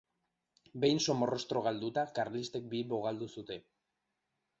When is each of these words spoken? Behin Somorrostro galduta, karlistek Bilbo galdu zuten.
Behin 0.85 1.01
Somorrostro 1.07 1.61
galduta, 1.67 2.05
karlistek 2.15 2.65
Bilbo 2.73 3.03
galdu 3.05 3.29
zuten. 3.37 3.63